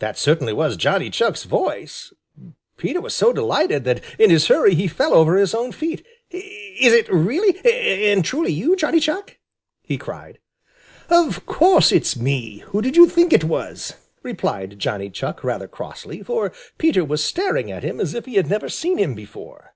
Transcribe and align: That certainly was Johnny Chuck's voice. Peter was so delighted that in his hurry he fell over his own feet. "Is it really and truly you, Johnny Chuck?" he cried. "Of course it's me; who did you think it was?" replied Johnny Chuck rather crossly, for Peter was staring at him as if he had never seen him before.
That 0.00 0.18
certainly 0.18 0.52
was 0.52 0.76
Johnny 0.76 1.08
Chuck's 1.08 1.44
voice. 1.44 2.12
Peter 2.76 3.00
was 3.00 3.14
so 3.14 3.32
delighted 3.32 3.84
that 3.84 4.04
in 4.18 4.28
his 4.28 4.48
hurry 4.48 4.74
he 4.74 4.86
fell 4.86 5.14
over 5.14 5.36
his 5.38 5.54
own 5.54 5.72
feet. 5.72 6.04
"Is 6.30 6.92
it 6.92 7.08
really 7.08 7.58
and 8.10 8.22
truly 8.22 8.52
you, 8.52 8.76
Johnny 8.76 9.00
Chuck?" 9.00 9.38
he 9.82 9.96
cried. 9.96 10.38
"Of 11.08 11.46
course 11.46 11.92
it's 11.92 12.14
me; 12.14 12.58
who 12.66 12.82
did 12.82 12.94
you 12.94 13.08
think 13.08 13.32
it 13.32 13.44
was?" 13.44 13.94
replied 14.22 14.78
Johnny 14.78 15.08
Chuck 15.08 15.42
rather 15.42 15.66
crossly, 15.66 16.22
for 16.22 16.52
Peter 16.76 17.02
was 17.02 17.24
staring 17.24 17.72
at 17.72 17.82
him 17.82 18.00
as 18.00 18.12
if 18.12 18.26
he 18.26 18.34
had 18.34 18.50
never 18.50 18.68
seen 18.68 18.98
him 18.98 19.14
before. 19.14 19.72